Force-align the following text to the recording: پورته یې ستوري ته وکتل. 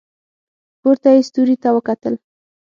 پورته 0.81 1.09
یې 1.15 1.21
ستوري 1.29 1.55
ته 1.63 1.69
وکتل. 1.75 2.13